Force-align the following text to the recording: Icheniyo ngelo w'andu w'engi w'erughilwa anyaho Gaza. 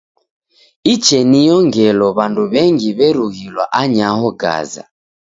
Icheniyo 0.93 1.57
ngelo 1.67 2.07
w'andu 2.17 2.41
w'engi 2.51 2.89
w'erughilwa 2.97 3.63
anyaho 3.81 4.27
Gaza. 4.41 4.83